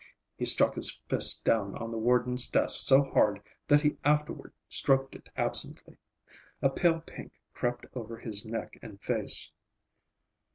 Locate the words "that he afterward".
3.67-4.51